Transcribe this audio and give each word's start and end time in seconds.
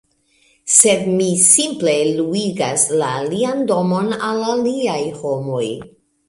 sed 0.75 1.01
mi 1.17 1.27
simple 1.41 1.93
luigas 2.21 2.85
la 3.03 3.11
alian 3.19 3.61
domon 3.73 4.11
al 4.31 4.43
aliaj 4.55 4.99
homoj 5.21 5.63